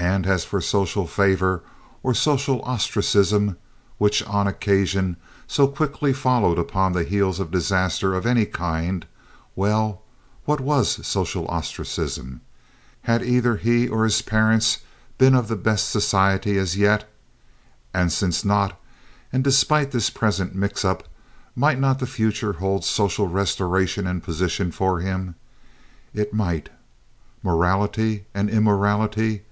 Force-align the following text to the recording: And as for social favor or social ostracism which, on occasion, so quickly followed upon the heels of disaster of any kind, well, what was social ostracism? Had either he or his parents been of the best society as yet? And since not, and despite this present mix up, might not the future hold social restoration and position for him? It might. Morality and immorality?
And 0.00 0.28
as 0.28 0.44
for 0.44 0.60
social 0.60 1.08
favor 1.08 1.60
or 2.04 2.14
social 2.14 2.62
ostracism 2.62 3.56
which, 3.98 4.22
on 4.22 4.46
occasion, 4.46 5.16
so 5.48 5.66
quickly 5.66 6.12
followed 6.12 6.56
upon 6.56 6.92
the 6.92 7.02
heels 7.02 7.40
of 7.40 7.50
disaster 7.50 8.14
of 8.14 8.24
any 8.24 8.44
kind, 8.46 9.06
well, 9.56 10.02
what 10.44 10.60
was 10.60 11.04
social 11.04 11.48
ostracism? 11.48 12.42
Had 13.02 13.24
either 13.24 13.56
he 13.56 13.88
or 13.88 14.04
his 14.04 14.22
parents 14.22 14.78
been 15.18 15.34
of 15.34 15.48
the 15.48 15.56
best 15.56 15.90
society 15.90 16.56
as 16.58 16.76
yet? 16.76 17.10
And 17.92 18.12
since 18.12 18.44
not, 18.44 18.80
and 19.32 19.42
despite 19.42 19.90
this 19.90 20.10
present 20.10 20.54
mix 20.54 20.84
up, 20.84 21.08
might 21.56 21.78
not 21.80 21.98
the 21.98 22.06
future 22.06 22.54
hold 22.54 22.84
social 22.84 23.26
restoration 23.26 24.06
and 24.06 24.22
position 24.22 24.70
for 24.70 25.00
him? 25.00 25.34
It 26.14 26.32
might. 26.32 26.68
Morality 27.42 28.26
and 28.32 28.48
immorality? 28.48 29.42